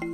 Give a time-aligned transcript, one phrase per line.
[0.00, 0.04] ア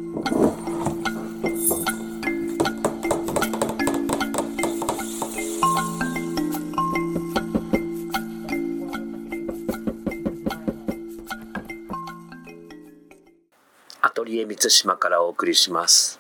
[14.15, 16.19] トリエ満島からお送りします。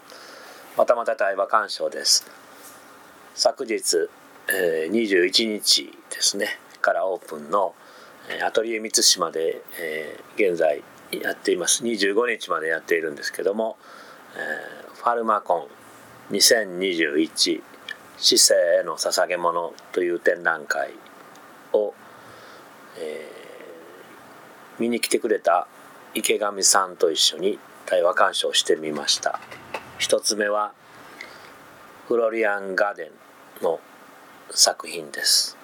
[0.76, 2.26] またまた対話鑑賞です。
[3.34, 4.10] 昨日、
[4.48, 6.58] えー、21日ですね。
[6.82, 7.74] からオープンの
[8.46, 11.84] アトリエ満島で、えー、現在やっています。
[11.84, 13.76] 25日までやっているんですけども、
[14.36, 15.68] え、ファルマコ
[16.30, 17.62] ン2021
[18.16, 20.90] 市政への捧げ物という展覧会
[21.72, 21.94] を、
[22.98, 25.66] えー、見に来てくれた
[26.14, 29.40] 池上さんと一緒に対話鑑賞してみました。
[29.98, 30.72] 一つ目は
[32.08, 33.10] フロリアン・ガーデ
[33.60, 33.80] ンの
[34.50, 35.56] 作品です。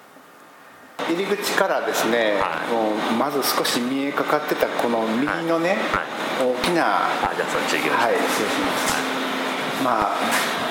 [1.09, 10.61] 入り口からですね、はい、もうまず少し見えかかってたこの右のね、はい、大きなあじゃあそっち行きまはい失礼します、まあ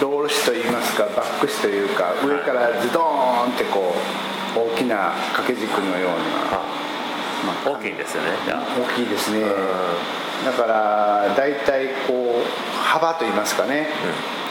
[0.00, 3.92] ロール紙といいますかバック紙というか上からズドーンってこ
[4.56, 6.56] う大きな掛け軸のような、
[7.44, 9.44] まあ、大きいですよね大きいですね。
[10.44, 13.88] だから大体こう幅といいますかね、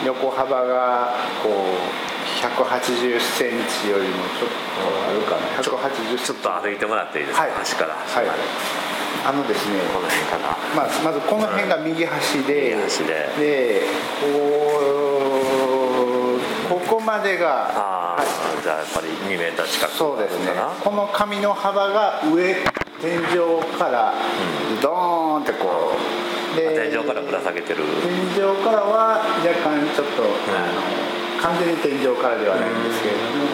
[0.02, 4.56] うん、横幅がこう180センチよりもちょっと
[5.10, 5.42] あるかな。
[5.62, 7.96] 180ちょっと歩いてもらっていいですか、はい、端から。
[7.96, 8.40] 端まで、はい、
[9.28, 13.28] あのですねこの辺かな、まあ、まずこの辺が右端で、うん、右端で。
[13.40, 13.82] で
[16.70, 20.54] こここまでがああ、はい、じゃあやっぱり2メーター近くそうですね。
[20.84, 22.56] この紙の幅が上
[23.02, 24.14] 天井から
[24.82, 25.94] ドーンってこ
[26.54, 27.84] う、で天井からぶら下げてる。
[28.04, 31.09] 天井からは若干ちょっと、うん、あの
[31.42, 33.46] 完全に天井からではないんですけれども、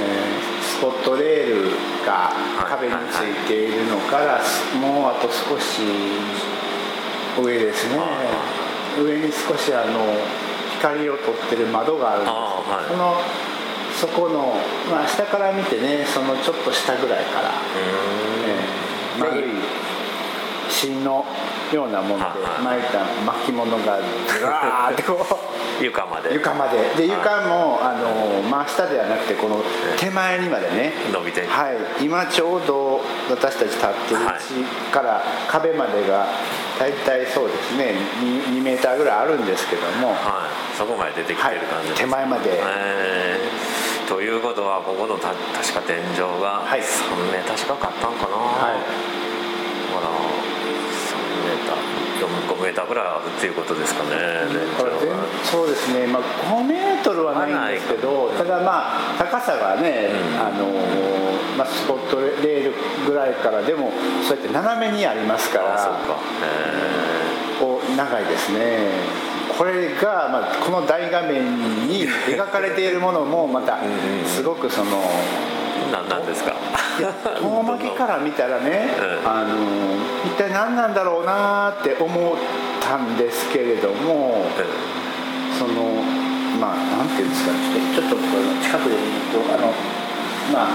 [0.00, 1.70] えー、スポットレール
[2.04, 2.32] が
[2.68, 4.40] 壁についているのから
[4.78, 5.82] もうあと少し
[7.40, 7.98] 上ですね。
[9.02, 10.00] 上に少しあの
[10.78, 12.30] 光を取ってる窓があるんで
[12.86, 13.14] す、その
[13.94, 14.54] そこの、
[14.90, 19.52] まあ、下から見てねそのちょっと下ぐらいから、えー、丸い
[20.68, 21.24] 芯の
[21.72, 25.37] ようなもので巻いた巻物がずらーってこう
[25.80, 26.32] 床まで。
[26.34, 26.78] 床まで。
[26.96, 29.62] で床もあの真下ではなくてこの
[29.98, 30.92] 手前にまでね。
[31.12, 32.04] 伸びてはい。
[32.04, 33.00] 今ちょうど
[33.30, 34.26] 私たち立ってる位
[34.62, 36.26] 置から壁までが
[36.78, 37.94] 大体そうですね。
[38.20, 46.76] 2, 2メーターぐらいあるんですけども、はい、そこまで出てきてる感じです、はい、手前まで、えー、ということはここのた確か天井が3
[47.32, 48.74] メーター近かったんかな、は
[49.14, 49.18] い
[52.26, 54.10] 5メーターぐらいあるっていうことですかね。
[55.44, 60.66] そうですね、まあ、5メートルはないんですけどただまあ高さがね、うん、あの
[61.56, 62.74] まあ、スポットレール
[63.04, 63.90] ぐらいからでも
[64.22, 66.16] そうやって斜めにありますからそうか、
[67.60, 69.28] お長いですね。
[69.58, 73.78] これが、まあ、この大画面に描かれているものもまた
[74.24, 75.02] すごくその
[75.92, 76.54] 何なんですか？
[77.40, 78.88] 遠巻きから見たらね、
[79.22, 79.54] うん、あの
[80.26, 82.36] 一体何なんだろうなって思っ
[82.80, 86.02] たんですけれども、うん、その
[86.60, 87.52] まあなんていうんですか
[87.94, 88.26] ちょっとこの
[88.62, 89.72] 近くで見るとあの
[90.52, 90.68] まあ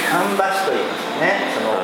[0.00, 1.76] キャンバスといいますかねその、うん、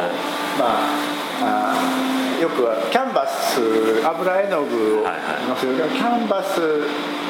[0.58, 3.60] まああよくはキャンバス
[4.04, 5.90] 油絵の具をのせる、はい。
[5.90, 6.58] はい、キャンバス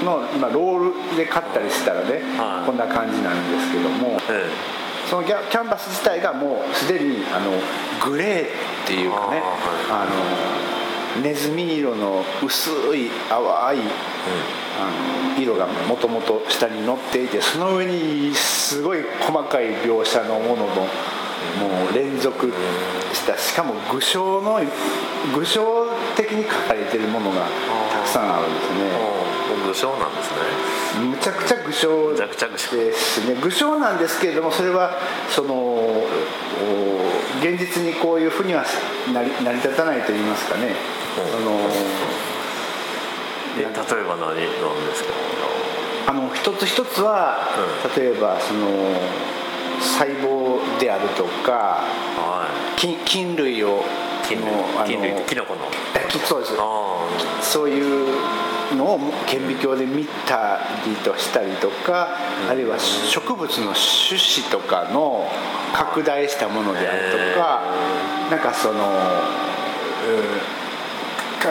[0.05, 4.19] の今ロールで買ったりしたらね、はい、こんな感じなんですけども、
[5.09, 7.53] そのキャンバス自体がもうすでにあの
[8.11, 9.43] グレーっていうかね
[9.91, 10.07] あ
[11.17, 13.89] のネズミ色の薄い淡い、うん、
[14.81, 22.53] あの色がもともと下に乗っていてその上にすごい細かい描写のもののもう連続
[23.13, 23.37] した。
[23.37, 24.61] しかも具象の
[25.35, 25.87] 具象
[26.17, 27.47] 的に書かれてるものが
[27.93, 29.24] たくさんあるんですね。
[29.67, 30.37] 具象なんですね。
[31.11, 33.35] むちゃくちゃ具象ですね。
[33.43, 36.05] 具象なんですけれどもそれはその
[37.41, 38.65] 現実にこういうふうには
[39.13, 40.75] 成り成り立たないと言いますかね、
[41.17, 41.59] その
[43.59, 44.43] 例えば何なんで
[44.95, 45.11] すか？
[46.07, 47.39] あの一つ一つは、
[47.85, 48.67] うん、例えばその
[49.81, 51.85] 細胞であるとか、
[52.17, 53.83] はい、菌菌類を
[54.27, 54.47] 菌類
[55.27, 55.61] キノコの
[56.21, 56.53] そうです。
[57.43, 62.17] そういうのを顕微鏡で見たりとしたりとか、
[62.49, 65.29] あるいは植物の種子とかの
[65.73, 67.63] 拡大したものであるとか、
[68.31, 68.81] なんかその、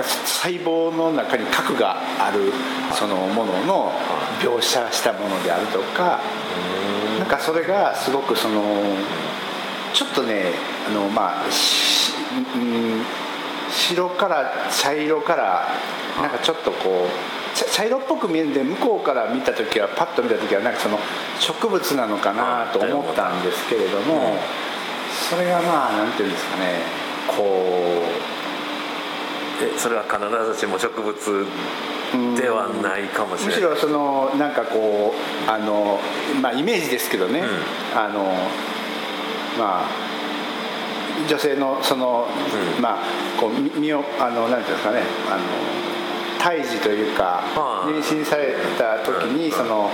[0.01, 2.51] 細胞の中に核がある
[2.93, 3.91] そのものの
[4.41, 6.19] 描写したものであるとか、
[7.19, 8.63] なんかそれがすごくその
[9.93, 10.45] ちょっとね
[10.87, 11.45] あのまあ
[13.83, 15.67] 白から茶色から
[16.21, 20.97] なんかちょっとこう茶色っぽく見えるんで向こうから見た時はパッと見た時はなんかその
[21.39, 24.37] 植物なのかなと思ったんですけれども、
[25.29, 26.79] それがまあなんていうんですかね
[27.27, 28.33] こう
[29.63, 30.19] えそれは必
[30.53, 31.45] ずしも植物
[32.39, 33.61] ではないかもしれない。
[33.61, 35.13] むしろそのなんかこ
[35.47, 35.99] うあの
[36.41, 38.23] まあイメージですけどね、うん、あの
[39.57, 40.12] まあ
[41.27, 42.27] 女性のその、
[42.77, 42.97] うん、まあ
[43.39, 45.43] こう身をあのなんていうんですかねあの
[46.39, 47.41] 胎児というか
[47.85, 49.89] 妊娠された時にその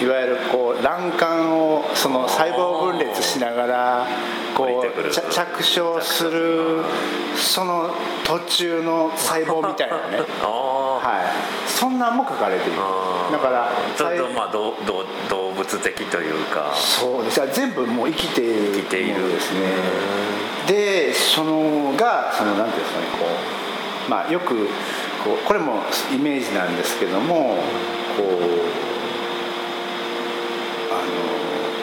[0.00, 4.06] いわゆるこう卵管をその細胞分裂しながら
[4.56, 6.84] こう着床する
[7.36, 7.90] その
[8.24, 10.18] 途中の細胞みたいなね。
[10.98, 11.70] はい。
[11.70, 12.78] そんなんも書かれている。
[13.32, 14.74] だからちょっとまあ動
[15.28, 16.72] 動物的というか。
[16.74, 17.40] そうです。
[17.52, 19.28] 全部もう生きている生きている。
[19.28, 19.60] ですね
[20.68, 23.24] でそのがそのなんていうんですかねこ
[24.06, 24.68] うまあよく
[25.24, 25.82] こうこれも
[26.14, 27.56] イメージなんですけども
[28.16, 28.22] こ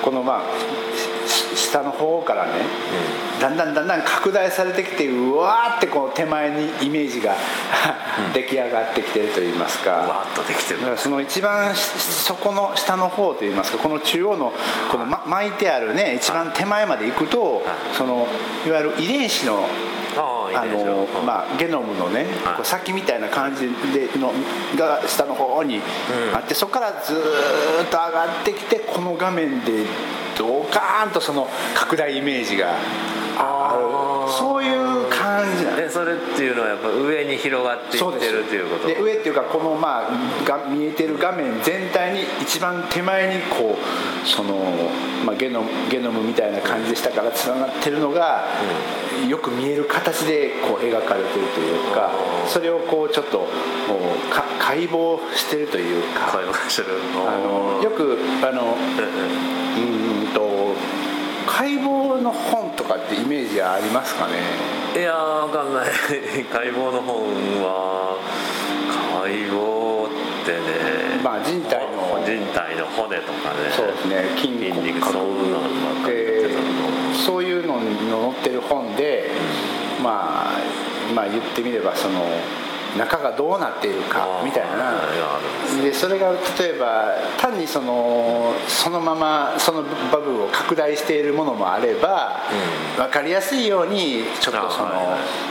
[0.01, 0.41] うこのまあ
[1.55, 2.51] 下の方からね、
[3.33, 7.35] うん、だんだんだんだん拡大されてきてうわーってこう手前にイメージが
[8.33, 10.97] 出来上がってきてるといいますか、わーっとできてる。
[10.97, 14.53] その一番そこの下の方といいますかこの中央の
[14.91, 17.63] この、ま、巻いてあるね一番手前まで行くと
[17.97, 18.27] その
[18.65, 19.67] いわゆる遺伝子の
[20.53, 24.33] あのまあ、ゲノムのね、こう先みたいな感じでの
[24.77, 25.81] が下の方に
[26.33, 29.85] あって、そこからずっと上がってきてこの画面で
[30.37, 32.75] ドカーンとその拡大イメージが
[33.37, 34.05] ある。
[34.31, 38.87] そういう感じでそれっていうのはやっぱ上に広がっていってるということ。
[38.87, 44.55] で上っていうかこのまあが見えてる画面全体に一番手前にこうその、
[45.25, 48.45] まあ、ゲノゲノムみたいな感じでしたからつながってるのが、
[49.23, 52.11] うん、よく見える形でこう描かれてるというか
[52.47, 53.47] それをこうちょっと
[54.31, 56.31] か解剖してるというか。
[56.31, 56.99] 解剖してる。
[57.27, 58.75] あのよくあの
[59.77, 60.54] うんと
[61.55, 64.33] 解剖の本とかってイメージありますかね？
[64.93, 65.89] いやわかんない。
[66.51, 67.23] 解剖の本
[67.63, 68.19] は
[69.23, 70.09] 解剖っ
[70.45, 71.23] てね。
[71.23, 72.19] まあ人体の。
[72.25, 73.71] 人体の骨とかね。
[73.71, 74.35] そうですね。
[74.35, 75.23] 筋肉そう
[77.25, 79.29] そういうのに載ってる本で、
[79.97, 80.59] うん、まあ
[81.15, 82.19] まあ言ってみればその
[82.97, 85.01] 中がどうなっているかみたいな。
[85.81, 92.43] でそれが例えば単にそのそのままその部分を拡大しているものもあれば、
[92.97, 94.89] 分かりやすいようにちょっとその、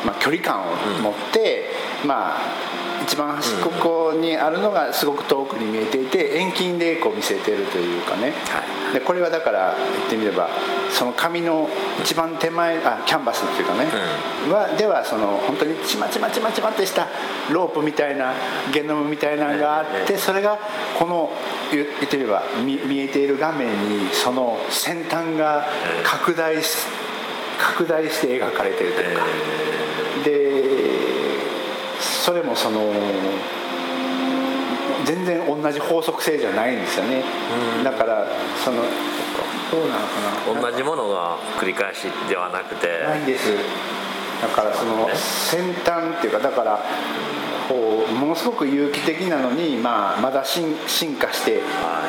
[0.04, 0.64] まあ、距離感を
[1.02, 1.70] 持って、
[2.06, 8.32] まあ一番端っこにあるのがすごく遠くに見えていて遠近でこう見せてるというかね、
[8.92, 10.48] でこれはだから言ってみれば
[10.90, 11.68] その紙の
[12.02, 13.86] 一番手前あキャンバスっていうかね、
[14.50, 17.08] はではその本当にちまちまちまちまってした
[17.52, 18.32] ロープみたいな
[18.72, 20.58] ゲノムみたいなのがあってそれが
[20.98, 21.30] この
[21.72, 25.66] 言ってみれば見見えている画面にその先端が
[26.04, 26.86] 拡大し
[27.58, 29.24] 拡大して描かれてるというか。
[29.24, 29.73] で
[32.24, 32.90] それもその
[35.04, 37.22] 全然同じ法則性じゃないんですよね、
[37.84, 38.26] だから
[38.64, 38.78] その
[39.70, 40.70] どうなのかな。
[40.70, 42.86] 同じものが繰り返しではなくて。
[43.04, 43.50] ないんです。
[44.40, 46.80] だからその先端っていうかだから
[47.68, 51.60] こうものすごく有機的なのに、まあ、まだ進進化して、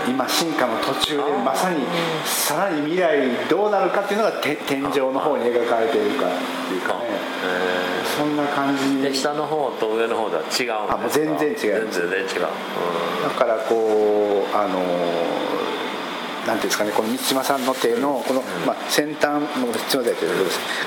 [0.07, 1.83] 今進化の途中でまさに
[2.23, 6.29] さらに未来どうなるかっていうのが天井の方に描かれているかっ
[6.69, 7.04] ていうかね
[8.17, 9.01] そんな感じ。
[9.01, 11.55] で下の方と上の方では違うんあもう全然違う。
[11.91, 12.27] 全然違う、
[13.23, 14.79] だからこうあの
[16.45, 20.33] ていうんですかねこの満島さんの手のこの、まあ、先端のすみませんけど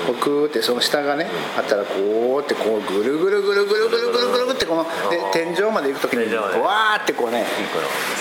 [0.07, 7.45] こうクーってその下がねあったらこうってこうぐるぐるぐるぐるぐるぐるぐるってこので天井まで行く時にわーってこうね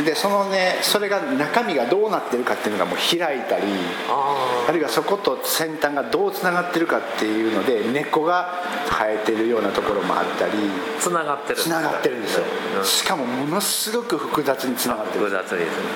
[0.04, 3.64] でそのねそれが中身がどうなってるかっていうのがもう開いたり
[4.08, 10.52] あるいはそこと先端がどうつながってるかっていうので根っこが生えてるようなところもあったり
[10.98, 12.44] つながってるつながってるんですよ。
[12.84, 15.50] しかもものすごく複雑につながってる複雑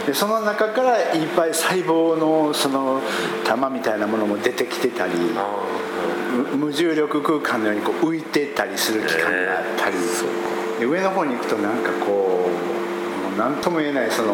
[0.07, 3.01] でその中からいっぱい細胞のその
[3.45, 5.13] 玉みたいなものも出てきてたり
[6.57, 9.97] 無重力空間のようにこう浮いてたりする期間があったり、
[10.81, 14.33] えー、上の方に行くとなんかこうもう何とも言えないその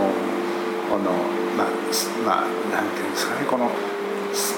[0.90, 1.10] この
[1.56, 1.68] まあ
[2.24, 2.40] まあ
[2.70, 3.46] なんていうんですかね。
[3.46, 3.70] この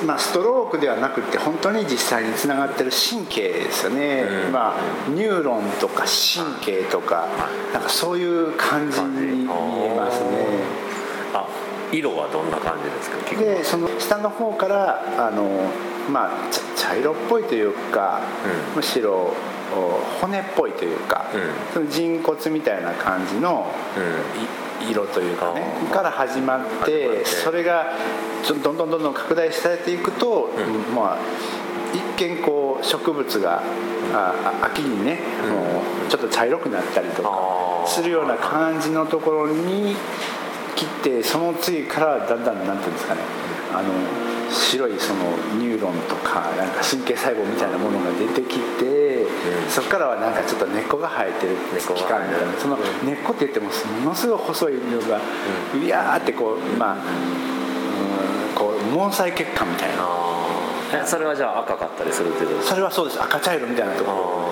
[0.06, 7.28] まあ、ストロークではなくて本当に実際につながってる神経ですよね、うん、まあ、ニューロンとか神経とか
[7.72, 10.59] なんかそういう感じに見えますね。
[11.90, 13.40] あ色はどんな感じですか？
[13.40, 15.48] でその下の方からあの、
[16.10, 16.30] まあ、
[16.76, 18.20] 茶色っぽいというか、
[18.70, 19.34] うん、むしろ
[20.20, 21.26] 骨っぽいというか、
[21.72, 23.66] その人骨みたいな感じの、
[24.90, 27.92] 色というかねから始まってそれが
[28.48, 30.48] どんどんどんどん拡大されていくと、
[30.94, 31.18] まあ
[31.92, 33.62] 一見こう植物が
[34.12, 39.94] あ秋にね、もうちょっと茶色くなったりとかするような感じのところに
[40.80, 43.20] 切ってその次からだんだんなんていうんですかね
[43.72, 43.92] あの
[44.50, 45.24] 白いその
[45.58, 53.70] ニューロンとかなんか神経細胞みたいなものが出てきて、うん、そこからはなんかちょっと根っこが生えてる期間みたいなその根っこって言っても
[54.00, 55.20] ものすごい細いのが
[55.74, 60.30] うやーってこうまあ、うん、こう毛細血管みたいな。
[61.06, 63.22] それはじゃあ赤かったりするっていうそれはそうです。
[63.22, 64.50] 赤茶色みたいなところ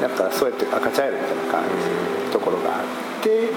[0.00, 3.48] だからそうやって赤茶色みたいな感じのところがあって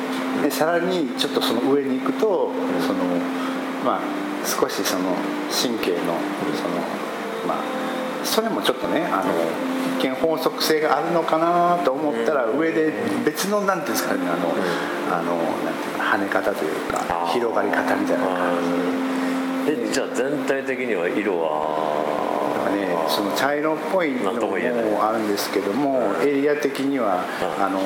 [0.42, 2.52] でさらにちょっとその上に行くと
[2.86, 3.04] その
[3.86, 4.02] まあ
[4.46, 5.16] 少しその
[5.52, 6.18] 神経の
[6.56, 6.82] その
[7.48, 9.32] まあそれもちょっとねあの
[10.00, 12.92] 一見法則性があるのかなと思ったら上で
[13.26, 19.02] 別のなんていうんですかねあのあのなんていうか跳ね方というか広がり方みたいな感じで。
[19.92, 21.91] じゃあ全体的には色は
[22.72, 27.24] ねその茶色っぽいのもあるんですけどもエリア的には
[27.60, 27.80] あの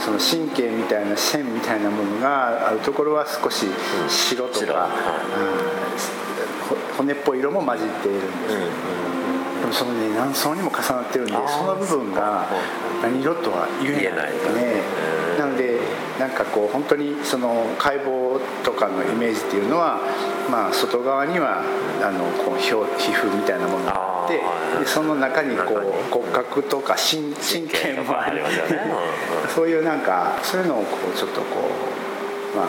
[0.00, 3.66] その神経みたいな線みたいなものがあるところは少し
[4.08, 4.88] 白とか、
[6.96, 12.48] 骨っぽい色も混じっているんです、でもそのね何層にも重なってるんでその部分が
[13.00, 14.82] 何色とは言えないね。
[15.38, 15.71] なので
[16.18, 19.98] なんかこう本当にその解剖とかのイメージっていうのは、
[20.50, 21.62] まあ、外側には
[22.02, 24.40] あのこう皮膚みたいなものがって
[24.78, 28.80] でその中にこう骨格とか神神経もありますよね。
[29.54, 31.70] そういうなんかそういうのをこうちょっとこ
[32.54, 32.66] うまあ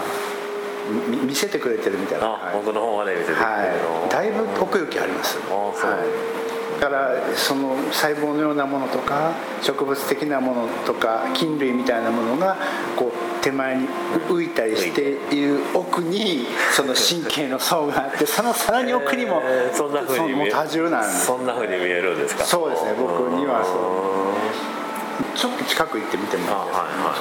[1.25, 6.43] 見せてくれてるみたいな、僕の方はね見せてくれてる、はい、だいぶ奥行きあります、はい。
[6.83, 9.31] からその細胞のようなものとか
[9.61, 12.57] 植物的なものとか菌類みたいなものが
[12.97, 13.11] こう
[13.43, 13.87] 手前に
[14.29, 22.43] 浮いたりしている奥にその神経の層があってそのさらに奥にも、えー、そんなふうに多重なんそんなふうに見えるんですか？
[22.45, 25.37] そうですね僕にはそう。
[25.37, 27.19] ちょっと近く行ってみてもいいですか、はいはい、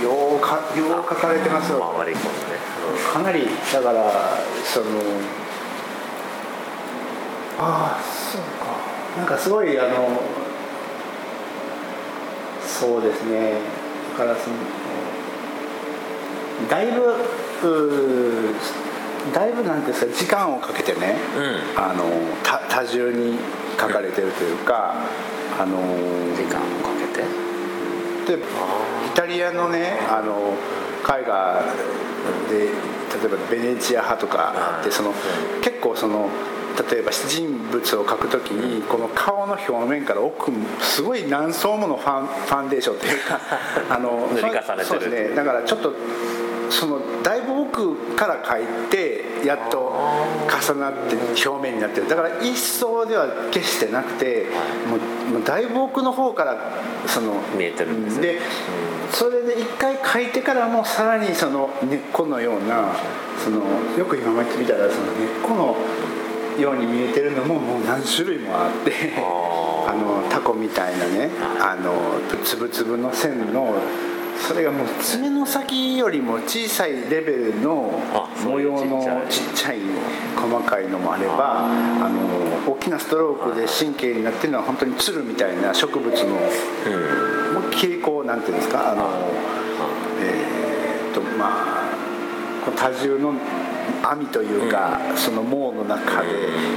[0.00, 0.04] ね。
[0.04, 1.80] ようかよう書かれてますよ、
[3.12, 4.86] かなりだからその
[7.58, 8.76] ああそうか。
[9.16, 10.20] なんかすごいあの
[12.82, 13.60] そうですね。
[14.18, 14.56] だからその
[16.68, 17.14] だいぶ
[19.32, 22.04] だいぶなんですか時間をかけてね、うん、あの
[22.42, 23.38] 多多重に
[23.80, 24.96] 書かれてるというか、
[25.60, 25.78] あの
[26.34, 27.22] 時間をかけて。
[28.26, 30.54] でイタリアのねあの
[31.04, 31.62] 絵画
[32.48, 35.12] で例えばベネチア派とかあってその
[35.60, 36.28] 結構その
[36.90, 40.50] 例えば人物を描くときにこの顔の表面から奥
[40.80, 43.40] すごい何層ものファンファンデーションというか
[43.90, 44.84] あの塗り重ねてる。
[44.84, 45.34] そうですね。
[45.34, 45.92] だからちょっと
[46.70, 49.92] そのだいぶ奥から描いてやっと
[50.48, 52.08] 重なって表面になってる。
[52.08, 54.46] だから一層では決してなくて
[54.88, 56.56] もうだいぶ奥の方から
[57.06, 58.40] その見えてるんですで
[59.10, 62.92] それで一回描いてからもさらにその根っこのような
[63.42, 63.58] その
[63.98, 65.76] よく今まで見たらその根っこの
[66.60, 71.30] ように見えてるのももう何種類もあってあのタコみたいなね
[71.60, 71.92] あの
[72.44, 73.74] つぶつぶの線の
[74.38, 78.00] それがもう爪の先よりも小さいレベルの
[78.44, 79.78] 模様のちっちゃい。
[80.42, 89.08] 細かいのもあればあの大きなストロークで神経になってるのは本当につるみたいな植物の思いっきりこうなんていうんですかあの
[90.20, 93.34] えっとまあ多重の
[94.02, 96.28] 網というか、うん、その網の中で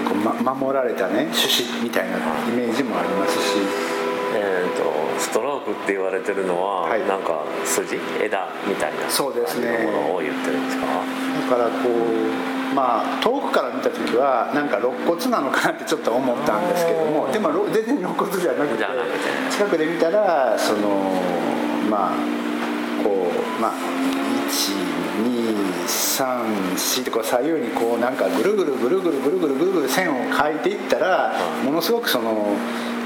[0.08, 2.20] こう、ま、守られたね種子みたいなイ
[2.52, 3.58] メージもありますし。
[4.38, 7.96] えーと、ストロークって言われてるのは、はい、なんか筋？
[8.22, 9.86] 枝みたいなそうですね。
[9.86, 10.86] ものを言ってるんですか？
[11.50, 18.84] だからこうまあ遠くから見た時はなんか肋骨なのかなってちょっと思ったんですけどもでも全然肋骨じゃなくて
[19.50, 20.90] 近くで見たらその
[21.90, 22.16] まあ
[23.02, 23.72] こうまあ
[26.16, 32.56] 123ってこう左右にこうなんかぐるぐるぐるぐるぐるぐるぐるぐる線を描いていったらものすごくその、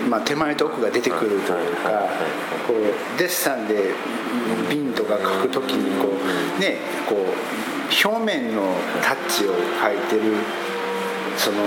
[0.09, 2.07] まあ、手前と奥が出てくるというか
[2.67, 3.93] こうデッサンで
[4.69, 8.61] 瓶とか描く時にこうねこう表面の
[9.01, 10.35] タッチを描いてる
[11.39, 11.57] その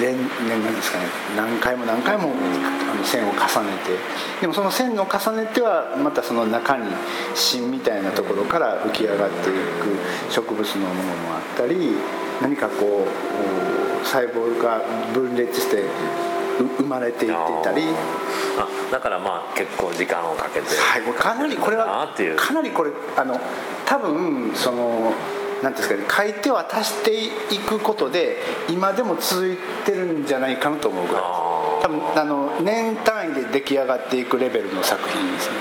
[0.00, 0.16] 連
[0.48, 1.04] なんですかね
[1.36, 3.92] 何回も何回もあの線を重ねて
[4.40, 6.86] でもその線の重ねてはまたその中に
[7.34, 11.92] 芯みたいなところから浮き上がっていく植物のものもあったり
[12.40, 14.80] 何かこう細胞が
[15.12, 15.84] 分裂して
[16.78, 17.82] 生まれていってたり。
[18.56, 23.36] あだからまあ結構時間をかけてはいかなりこれはかなりこれあの
[23.84, 25.12] 多分その
[25.62, 26.04] なんですかね。
[26.10, 31.22] 書いては足していくことで今でも続いてるんじゃないかなと思うぐらい。
[31.82, 35.56] 多分あの年単位で出来上がっていくレベルの作品ですね。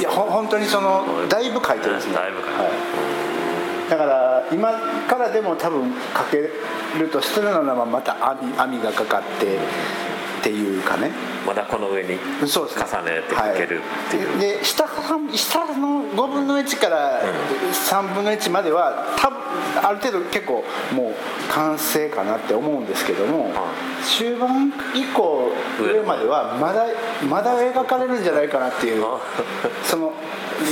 [0.00, 2.14] いやほ本当にそのだいぶ書いてるんですね。
[2.14, 3.90] だいぶ書いてる、はい。
[3.90, 4.72] だから今
[5.08, 6.36] からでも多分かけ
[6.98, 9.58] るとするならばまた網網がかかって
[10.40, 11.10] っていうかね。
[11.48, 12.14] まだこの上に重
[13.04, 17.22] ねてかけるっていう、はい、で下下の5分の1から
[17.72, 19.38] 3分の1までは多分
[19.82, 20.62] ある程度結構
[20.94, 21.14] もう
[21.50, 23.50] 完成かなって思うんですけども、
[24.04, 26.86] 終盤以降上まではまだ
[27.26, 29.04] まだ描かれるんじゃないかなっていう
[29.84, 30.12] その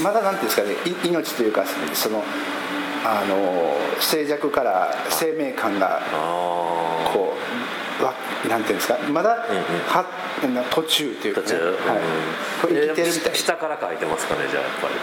[0.03, 2.23] まだなんていうんですかね命というかその
[3.03, 6.03] あの静寂から生命感が
[7.13, 7.26] こうわ
[8.49, 10.05] なんていうんですかまだ、は
[10.71, 11.77] 途中というか、ね、途中、はい、
[12.63, 13.35] これ生きてるみたい。
[13.35, 14.95] 下から書いてますかねじゃあやっぱり。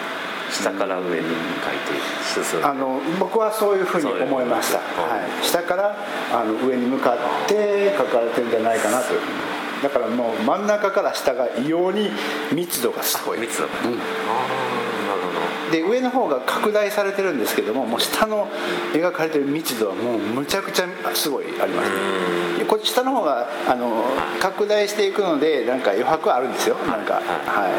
[0.51, 5.95] 下から上に書いて進むあの僕はそういうふうに思いました、はい、下から
[6.31, 9.15] あの上に向かって書かれてるんじゃないかなと
[9.81, 12.09] だからもう真ん中から下が異様に
[12.53, 13.39] 密度がすごい。
[13.39, 13.67] 密度。
[13.67, 14.92] が、うん
[15.73, 18.47] で上の方が拡大されてるんですけどももう下の
[18.93, 21.89] 描かれてる密度はもうむちゃくちゃすごいあります。
[22.59, 24.03] ねこっち下の方があの
[24.39, 26.75] 拡大していくのでなんか余白はあるんですよ。
[26.75, 27.69] なんかは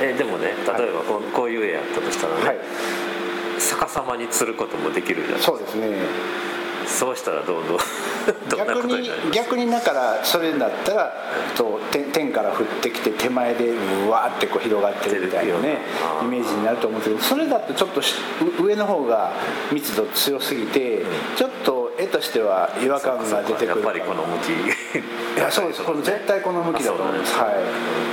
[0.00, 2.58] い、えでもね例えばこうこういう絵やったとしたらね、はい、
[3.60, 5.56] 逆さまに釣ることもできるじゃないですか。
[5.56, 5.96] そうですね
[6.88, 7.78] そうしたらどうどう
[8.56, 11.12] 逆に逆にだからそれだったら
[11.56, 11.78] と
[12.12, 15.78] 天から降ってきて手前でうわーってこう広がってるみたいなね
[16.22, 18.00] イメージになると思うんですけどそれだとちょっと
[18.62, 19.32] 上の方が
[19.72, 21.04] 密度強すぎて
[21.36, 23.66] ちょっと絵としては違和感が出てくる。
[23.68, 24.52] やっぱりこの向き。
[24.52, 24.54] い
[25.36, 25.82] やそうです。
[25.82, 27.34] この絶対この向きだと思います。
[27.36, 27.50] は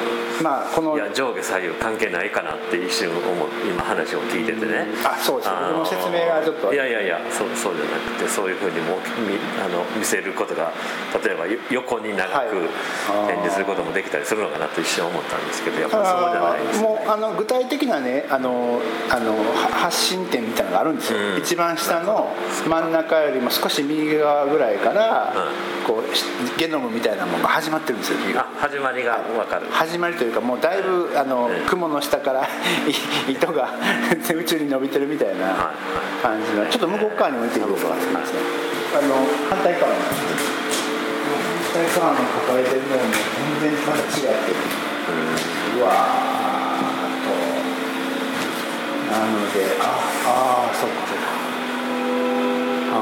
[0.02, 0.05] い
[0.42, 3.20] まあこのいや上下左右関係ないかなって一瞬思
[3.64, 6.74] 今話を聞いててね、あそうです僕の説明がちょっと。
[6.74, 10.72] いやいやいやそうそうじゃなくてそういうふうにもみあの見せることが
[11.24, 12.70] 例えば横に長く
[13.28, 22.34] 展示することもできたりするのかなと一瞬思ったんですけどやっぱりそうじゃないです、ね、もうあの具体的なねあのあの発信点みたいなのがあるんですよ、うん、一番下の
[22.68, 29.68] 真ん中よりも少し右側ぐらいから、うん、こうゲノムみたいなものが始まってるんですよあ始まりが分かる。
[29.70, 32.48] 始まりというかもうだいぶあの雲の下から
[33.28, 33.70] 糸が
[34.36, 35.72] 宇宙に伸びてるみたいな
[36.22, 38.20] 感じのちょっと向こう側に向いてみるとかですね。
[38.96, 39.16] あの
[39.50, 40.16] 反対側の反
[41.74, 43.04] 対側の抱えてるのも
[43.62, 44.56] 全然また違って
[45.78, 46.86] うわー
[47.26, 47.30] と。
[49.12, 49.84] なのであ
[50.72, 51.24] あそっかそっか。
[52.94, 52.98] あ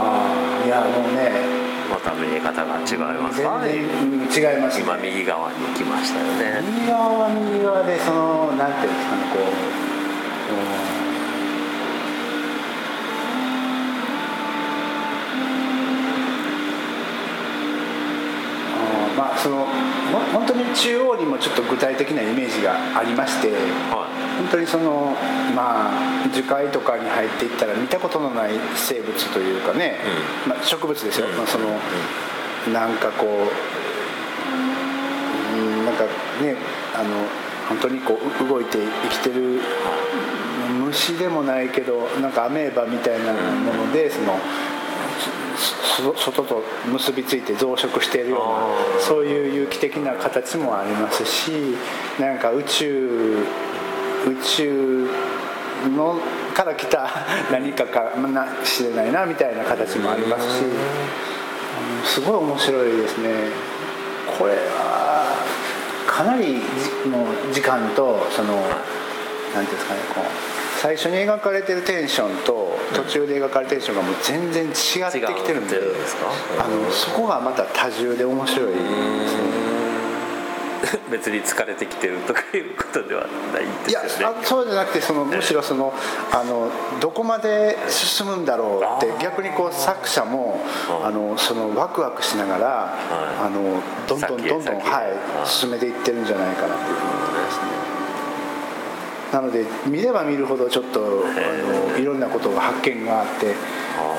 [0.64, 1.63] あいやもうねま
[2.04, 3.42] た見え方が違います。
[3.42, 6.62] か全然違います、ね、今右側に来ましたよね。
[6.62, 9.44] 右側は右側でそのなんていうんですかねこう、
[19.18, 19.68] まあその
[20.34, 24.03] 本当に中央にもちょっと具体的なイメージがありまして、はい、
[24.44, 25.16] 本当にその
[25.56, 29.96] まあ樹海とかに入っていったら見たことのない生物というかね、
[30.46, 31.70] うん、まあ、植物ですよ、まあ、その、
[32.68, 33.30] うん、なんかこう、
[35.56, 36.04] うん、なんか
[36.42, 36.58] ね
[36.94, 37.10] あの
[37.70, 39.62] 本当にこう動いて生きてる
[40.90, 44.38] 虫でもないけどなんかアメーバみたいなものでその。
[46.16, 48.40] 外と結びついて増殖しているよう
[48.98, 51.52] なそういう有機的な形もありますし
[52.20, 53.46] なんか宇宙
[54.28, 55.08] 宇宙
[55.96, 56.20] の
[56.54, 57.10] から来た
[57.52, 58.28] 何かかも
[58.64, 60.64] しれないなみたいな形もありますし
[62.06, 63.30] すごい面白いですね。
[64.38, 65.36] これは
[66.08, 66.62] かなり
[67.06, 68.56] の時間とその
[69.54, 70.24] 何ていうんですかねこう
[70.80, 75.80] 最初に描かれてるテンションと途中で描かれてるテンションがもう全然違ってきてるんで
[76.60, 79.63] あのそこがまた多重で面白いですね。
[81.10, 84.36] 別に疲れてきてるとかいうことではないんですよね。
[84.36, 85.94] いやそうじゃなくてそのむしろその
[86.32, 86.70] あの
[87.00, 90.62] どこまで進むんだろうって逆にこう作者も
[91.04, 92.94] あのそのワクワクしながら
[93.42, 97.94] あのどんどんどんどんはい進めていってるんじゃないかなっていうふうに思いますね。
[99.32, 103.56] なので見れば見るほどちょっとあのいろんなことが発見があって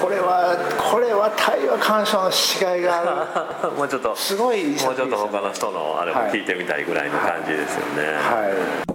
[0.05, 0.55] これは
[0.93, 3.71] これは対話鑑賞のしがいがある。
[3.73, 8.55] もうちょっとすごいもうちょっと他の人のあれも聞いてみたいぐらいの感じですよね、はい、は
[8.91, 8.94] い